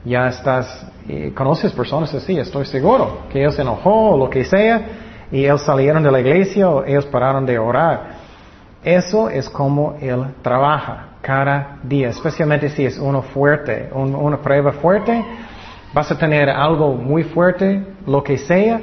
[0.04, 0.86] Ya estás,
[1.34, 4.82] conoces personas así, estoy seguro, que ellos se enojó o lo que sea,
[5.32, 8.20] y ellos salieron de la iglesia o ellos pararon de orar.
[8.84, 15.24] Eso es como Él trabaja cada día, especialmente si es uno fuerte, una prueba fuerte,
[15.94, 18.80] vas a tener algo muy fuerte, lo que sea,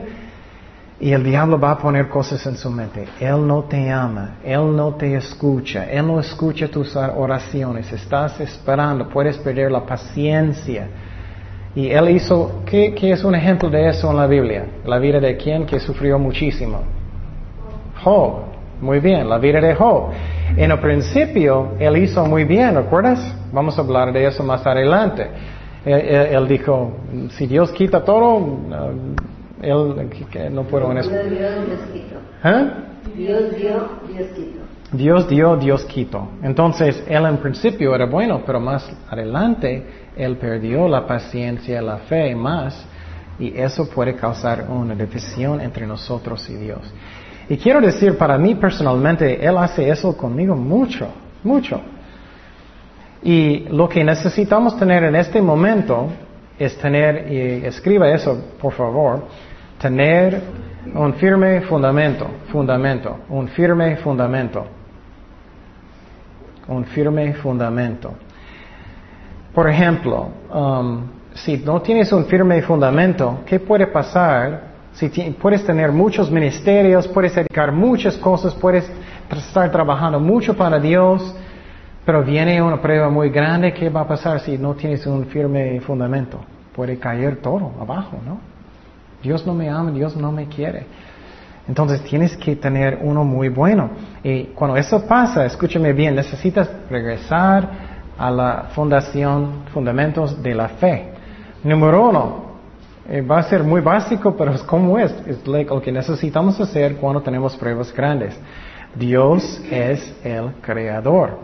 [1.01, 3.07] y el diablo va a poner cosas en su mente.
[3.19, 9.07] Él no te ama, Él no te escucha, Él no escucha tus oraciones, estás esperando,
[9.07, 10.87] puedes perder la paciencia.
[11.79, 14.65] Y él hizo, ¿qué, es un ejemplo de eso en la Biblia?
[14.85, 16.81] La vida de quien que sufrió muchísimo.
[18.03, 18.41] Job.
[18.81, 20.09] Muy bien, la vida de Job.
[20.57, 23.33] En el principio, él hizo muy bien, ¿recuerdas?
[23.53, 25.27] Vamos a hablar de eso más adelante.
[25.85, 26.97] Él, dijo,
[27.29, 28.57] si Dios quita todo,
[29.61, 31.09] él no puedo en eso.
[31.09, 32.15] Dios dio, Dios quitó.
[32.43, 32.71] ¿Eh?
[33.15, 34.59] Dios dio, Dios quitó.
[34.91, 36.27] Dios dio, Dios quitó.
[36.43, 42.35] Entonces, él en principio era bueno, pero más adelante él perdió la paciencia, la fe
[42.35, 42.85] más,
[43.39, 46.81] y eso puede causar una división entre nosotros y Dios.
[47.47, 51.07] Y quiero decir, para mí personalmente, Él hace eso conmigo mucho,
[51.43, 51.81] mucho.
[53.23, 56.09] Y lo que necesitamos tener en este momento
[56.59, 59.23] es tener, y escriba eso, por favor,
[59.79, 60.41] tener
[60.93, 64.65] un firme fundamento, fundamento, un firme fundamento,
[66.67, 68.13] un firme fundamento.
[69.53, 71.01] Por ejemplo, um,
[71.33, 74.69] si no tienes un firme fundamento, ¿qué puede pasar?
[74.93, 75.09] Si
[75.41, 78.91] puedes tener muchos ministerios, puedes dedicar muchas cosas, puedes
[79.31, 81.35] estar trabajando mucho para Dios,
[82.05, 85.79] pero viene una prueba muy grande, ¿qué va a pasar si no tienes un firme
[85.81, 86.39] fundamento?
[86.75, 88.39] Puede caer todo abajo, ¿no?
[89.21, 90.85] Dios no me ama, Dios no me quiere.
[91.67, 93.91] Entonces tienes que tener uno muy bueno.
[94.23, 97.88] Y cuando eso pasa, escúchame bien, necesitas regresar
[98.19, 101.13] a la fundación, fundamentos de la fe.
[101.63, 102.49] Número uno,
[103.11, 105.11] Eh, va a ser muy básico, pero es como es.
[105.25, 108.39] Es lo que necesitamos hacer cuando tenemos pruebas grandes.
[108.93, 111.39] Dios es el creador.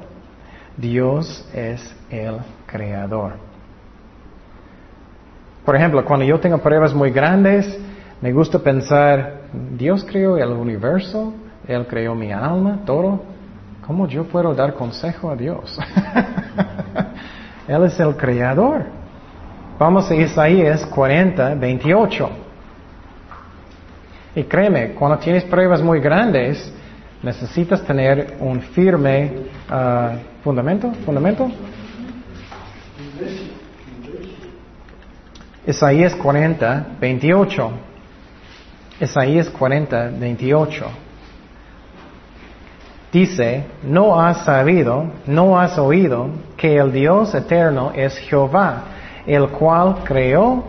[0.78, 3.32] Dios es el creador.
[5.66, 7.80] Por ejemplo, cuando yo tengo pruebas muy grandes,
[8.22, 11.34] me gusta pensar, Dios creó el universo,
[11.68, 13.22] Él creó mi alma, todo.
[13.86, 15.78] ¿Cómo yo puedo dar consejo a Dios?
[17.68, 18.84] Él es el creador.
[19.78, 22.30] Vamos a Isaías 40, 28.
[24.38, 26.74] Y créeme, cuando tienes pruebas muy grandes,
[27.22, 29.32] necesitas tener un firme
[29.70, 30.92] ah, fundamento.
[31.06, 31.52] ¿Fundamento?
[35.68, 37.72] Isaías 40, 28.
[39.00, 41.05] Isaías 40, 28.
[43.16, 48.84] Dice, no has sabido, no has oído que el Dios eterno es Jehová,
[49.26, 50.62] el cual creó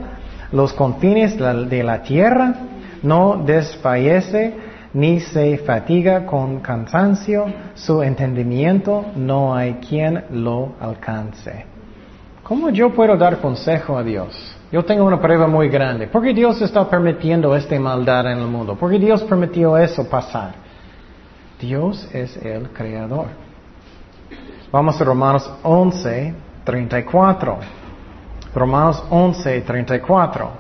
[0.52, 2.54] los confines de la tierra,
[3.02, 4.54] no desfallece
[4.94, 11.66] ni se fatiga con cansancio, su entendimiento no hay quien lo alcance.
[12.44, 14.56] ¿Cómo yo puedo dar consejo a Dios?
[14.70, 16.06] Yo tengo una prueba muy grande.
[16.06, 18.76] ¿Por qué Dios está permitiendo esta maldad en el mundo?
[18.76, 20.65] ¿Por qué Dios permitió eso pasar?
[21.61, 23.27] Dios es el creador.
[24.71, 27.59] Vamos a Romanos 11, 34.
[28.55, 30.51] Romanos 11, 34.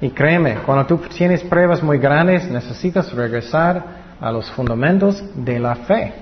[0.00, 3.82] Y créeme, cuando tú tienes pruebas muy grandes, necesitas regresar
[4.20, 6.12] a los fundamentos de la fe.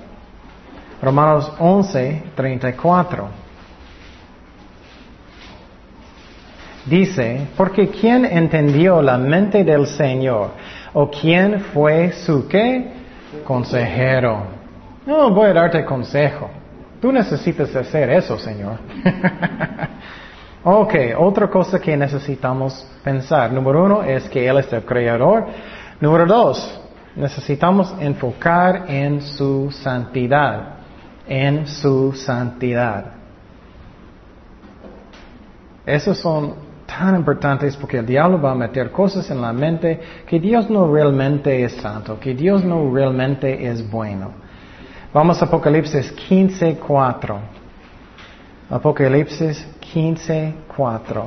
[1.01, 3.27] Romanos 11, 34.
[6.85, 10.51] Dice, porque ¿quién entendió la mente del Señor?
[10.97, 12.89] ¿O quién fue su qué?
[13.43, 14.43] Consejero.
[15.05, 16.49] No voy a darte consejo.
[17.01, 18.79] Tú necesitas hacer eso, Señor.
[20.63, 23.51] ok, otra cosa que necesitamos pensar.
[23.51, 25.47] Número uno es que Él es el creador.
[25.99, 26.81] Número dos,
[27.17, 30.77] necesitamos enfocar en su santidad.
[31.27, 33.15] En su santidad.
[35.85, 40.39] Esos son tan importantes porque el diablo va a meter cosas en la mente que
[40.39, 44.31] Dios no realmente es santo, que Dios no realmente es bueno.
[45.13, 47.39] Vamos a Apocalipsis 15.4.
[48.69, 51.23] Apocalipsis 15.4.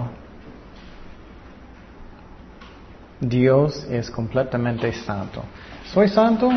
[3.21, 5.43] Dios es completamente santo.
[5.93, 6.51] ¿Soy santo?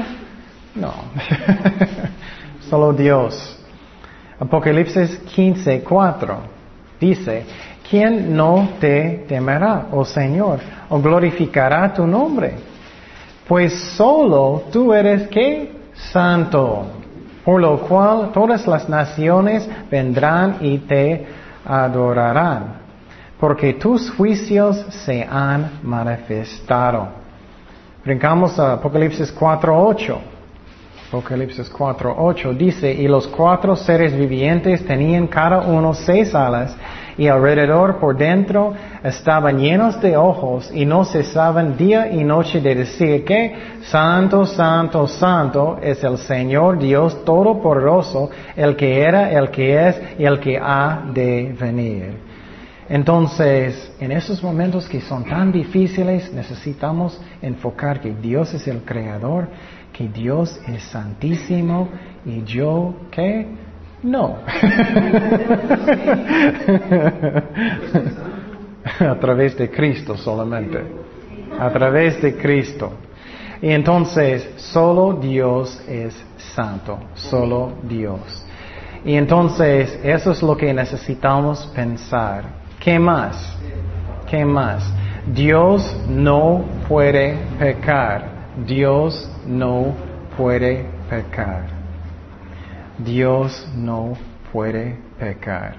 [0.76, 0.94] No.
[2.70, 3.58] Solo Dios.
[4.40, 6.38] Apocalipsis 15.4
[7.00, 7.46] dice,
[7.92, 12.54] ¿quién no te temerá, oh Señor, o glorificará tu nombre?
[13.46, 16.86] Pues solo tú eres que santo,
[17.44, 21.28] por lo cual todas las naciones vendrán y te
[21.66, 22.78] adorarán,
[23.38, 27.10] porque tus juicios se han manifestado.
[28.06, 30.18] Brincamos a Apocalipsis 4.8.
[31.10, 36.74] Apocalipsis 4.8 dice, y los cuatro seres vivientes tenían cada uno seis alas,
[37.22, 42.74] y alrededor por dentro estaban llenos de ojos y no cesaban día y noche de
[42.74, 43.54] decir que
[43.84, 50.26] Santo, Santo, Santo es el Señor Dios Todopoderoso, el que era, el que es y
[50.26, 52.18] el que ha de venir.
[52.90, 59.48] Entonces, en esos momentos que son tan difíciles, necesitamos enfocar que Dios es el creador,
[59.94, 61.88] que Dios es santísimo
[62.26, 63.46] y yo, ¿qué?
[64.04, 64.38] No.
[69.00, 70.84] A través de Cristo solamente.
[71.60, 72.92] A través de Cristo.
[73.62, 76.98] Y entonces, solo Dios es santo.
[77.14, 78.44] Solo Dios.
[79.06, 82.44] Y entonces, eso es lo que necesitamos pensar.
[82.80, 83.56] ¿Qué más?
[84.28, 84.92] ¿Qué más?
[85.28, 88.24] Dios no puede pecar.
[88.66, 89.94] Dios no
[90.36, 91.71] puede pecar.
[93.04, 94.14] Dios no
[94.52, 95.76] puede pecar.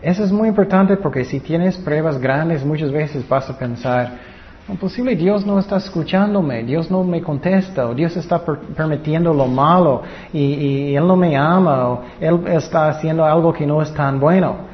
[0.00, 4.18] Eso es muy importante porque si tienes pruebas grandes, muchas veces vas a pensar,
[4.66, 9.46] no, posible Dios no está escuchándome, Dios no me contesta, o Dios está permitiendo lo
[9.46, 10.02] malo
[10.32, 14.72] y, Él no me ama, o Él está haciendo algo que no es tan bueno.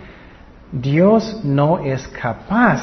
[0.73, 2.83] Dios no es capaz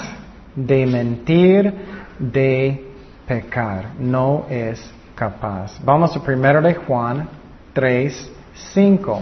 [0.56, 1.74] de mentir,
[2.20, 2.92] de
[3.28, 5.80] pecar, no es capaz.
[5.84, 7.28] Vamos a primero de Juan
[7.74, 9.22] 3, 5.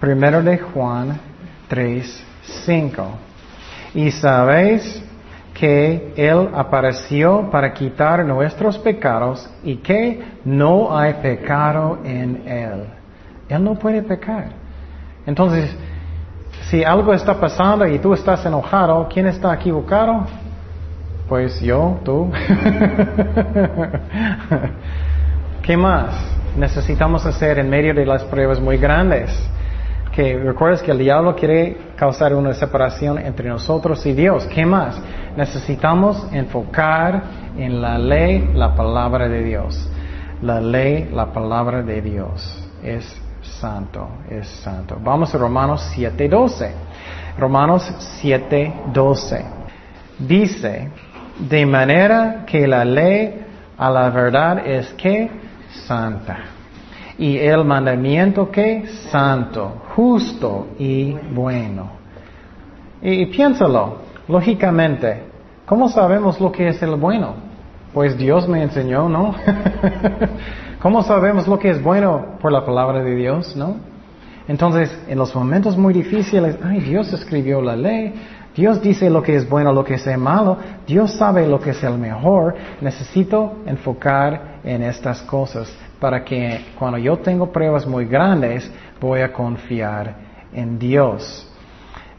[0.00, 1.18] Primero de Juan
[1.68, 2.24] 3,
[2.64, 3.06] 5.
[3.94, 5.02] Y sabéis
[5.54, 12.84] que Él apareció para quitar nuestros pecados y que no hay pecado en Él.
[13.48, 14.50] Él no puede pecar.
[15.26, 15.74] Entonces,
[16.68, 20.26] si algo está pasando y tú estás enojado, ¿quién está equivocado?
[21.28, 22.30] Pues yo, tú.
[25.68, 26.14] ¿Qué más
[26.56, 29.30] necesitamos hacer en medio de las pruebas muy grandes?
[30.12, 34.46] Que recuerdas que el diablo quiere causar una separación entre nosotros y Dios.
[34.46, 34.98] ¿Qué más?
[35.36, 37.22] Necesitamos enfocar
[37.58, 39.90] en la ley, la palabra de Dios.
[40.40, 43.04] La ley, la palabra de Dios es
[43.42, 44.96] santo, es santo.
[45.04, 46.70] Vamos a Romanos 7:12.
[47.38, 47.92] Romanos
[48.22, 49.44] 7:12.
[50.18, 50.88] Dice,
[51.38, 53.44] de manera que la ley
[53.76, 55.47] a la verdad es que
[55.86, 56.38] santa.
[57.18, 61.90] Y el mandamiento que santo, justo y bueno.
[63.02, 63.98] Y, y piénsalo,
[64.28, 65.24] lógicamente,
[65.66, 67.34] ¿cómo sabemos lo que es el bueno?
[67.92, 69.34] Pues Dios me enseñó, ¿no?
[70.80, 73.76] ¿Cómo sabemos lo que es bueno por la palabra de Dios, no?
[74.46, 78.14] Entonces, en los momentos muy difíciles, ay, Dios escribió la ley,
[78.58, 81.82] Dios dice lo que es bueno, lo que es malo, Dios sabe lo que es
[81.84, 88.68] el mejor, necesito enfocar en estas cosas para que cuando yo tengo pruebas muy grandes,
[89.00, 90.12] voy a confiar
[90.52, 91.48] en Dios.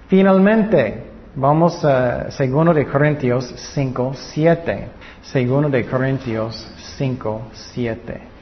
[0.07, 4.87] Finalmente, vamos a 2 de Corintios 5, 7.
[5.33, 6.65] 2 de Corintios
[6.97, 8.38] 5, 7.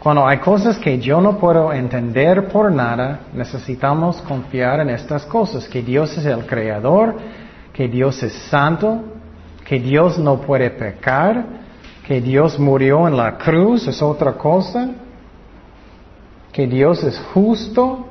[0.00, 5.68] Cuando hay cosas que yo no puedo entender por nada, necesitamos confiar en estas cosas,
[5.68, 7.16] que Dios es el creador,
[7.74, 9.02] que Dios es santo,
[9.62, 11.44] que Dios no puede pecar,
[12.06, 14.88] que Dios murió en la cruz es otra cosa,
[16.50, 18.06] que Dios es justo.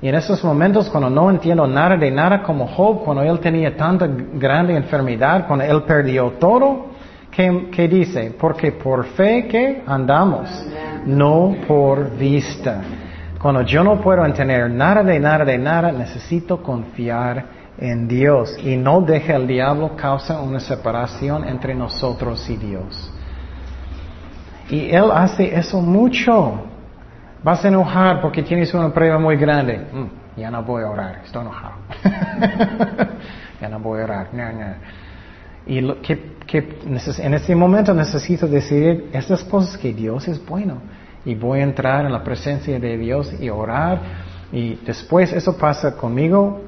[0.00, 3.76] Y en esos momentos cuando no entiendo nada de nada como Job, cuando él tenía
[3.76, 6.92] tanta grande enfermedad, cuando él perdió todo,
[7.32, 8.34] ¿qué, dice?
[8.38, 10.48] Porque por fe que andamos,
[11.06, 12.82] no por vista.
[13.40, 18.76] Cuando yo no puedo entender nada de nada de nada, necesito confiar en Dios y
[18.76, 23.12] no deja el diablo causa una separación entre nosotros y Dios.
[24.70, 26.62] Y él hace eso mucho.
[27.42, 29.78] Vas a enojar porque tienes una prueba muy grande.
[29.92, 31.74] Mm, ya no voy a orar, estoy enojado.
[33.60, 34.28] ya no voy a orar.
[35.66, 36.32] Y lo, que,
[37.18, 40.78] en este momento necesito decidir estas cosas que Dios es bueno.
[41.24, 44.00] Y voy a entrar en la presencia de Dios y orar.
[44.52, 46.60] Y después eso pasa conmigo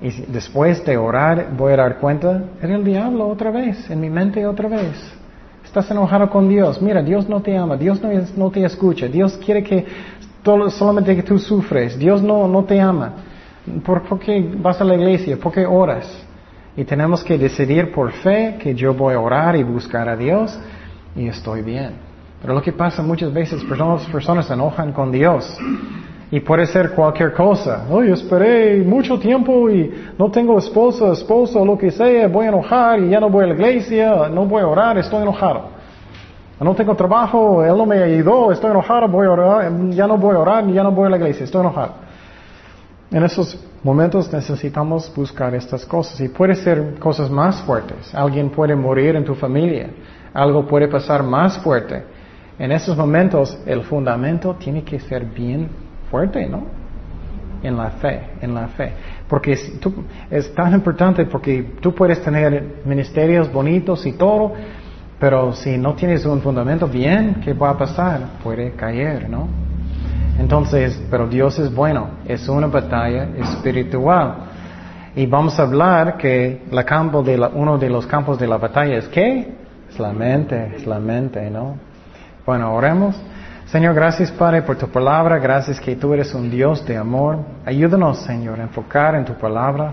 [0.00, 4.08] y después de orar voy a dar cuenta, era el diablo otra vez, en mi
[4.08, 4.96] mente otra vez.
[5.64, 6.80] Estás enojado con Dios.
[6.80, 8.00] Mira, Dios no te ama, Dios
[8.36, 9.84] no, te escucha, Dios quiere que
[10.70, 13.12] solamente que tú sufres, Dios no, no te ama.
[13.84, 15.36] ¿Por, ¿Por qué vas a la iglesia?
[15.36, 16.06] ¿Por qué oras?
[16.78, 20.56] Y tenemos que decidir por fe que yo voy a orar y buscar a Dios
[21.16, 21.94] y estoy bien.
[22.40, 25.58] Pero lo que pasa muchas veces, personas, personas se enojan con Dios
[26.30, 27.84] y puede ser cualquier cosa.
[27.90, 33.00] Hoy esperé mucho tiempo y no tengo esposa, esposo, lo que sea, voy a enojar
[33.00, 35.70] y ya no voy a la iglesia, no voy a orar, estoy enojado.
[36.60, 40.36] No tengo trabajo, él no me ayudó, estoy enojado, voy a orar, ya no voy
[40.36, 41.94] a orar, ya no voy a la iglesia, estoy enojado.
[43.10, 48.14] En esos momentos necesitamos buscar estas cosas y puede ser cosas más fuertes.
[48.14, 49.90] Alguien puede morir en tu familia,
[50.34, 52.02] algo puede pasar más fuerte.
[52.58, 55.68] En esos momentos el fundamento tiene que ser bien
[56.10, 56.66] fuerte, ¿no?
[57.62, 58.92] En la fe, en la fe.
[59.28, 64.52] Porque tú, es tan importante porque tú puedes tener ministerios bonitos y todo,
[65.18, 68.20] pero si no tienes un fundamento bien, ¿qué va a pasar?
[68.42, 69.67] Puede caer, ¿no?
[70.38, 74.34] Entonces, pero Dios es bueno, es una batalla espiritual.
[75.16, 78.98] Y vamos a hablar que la campo de uno de los campos de la batalla
[78.98, 79.52] es qué?
[79.88, 81.76] Es la mente, es la mente, ¿no?
[82.46, 83.20] Bueno, oremos.
[83.66, 87.38] Señor, gracias Padre por tu palabra, gracias que tú eres un Dios de amor.
[87.66, 89.92] Ayúdanos, Señor, a enfocar en tu palabra,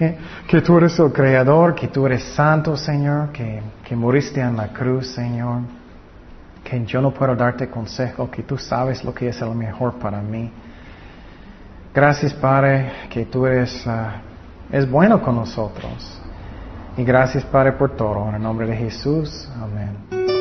[0.00, 0.16] eh,
[0.48, 4.68] que tú eres el Creador, que tú eres santo, Señor, que, que moriste en la
[4.68, 5.60] cruz, Señor,
[6.64, 10.20] que yo no puedo darte consejo, que tú sabes lo que es lo mejor para
[10.20, 10.50] mí.
[11.94, 14.20] Gracias, Padre, que tú eres ah,
[14.70, 16.20] es bueno con nosotros.
[16.96, 18.28] Y gracias, Padre, por todo.
[18.28, 19.48] En el nombre de Jesús.
[19.60, 20.37] Amén.